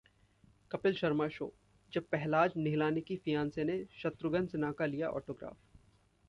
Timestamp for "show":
1.29-1.49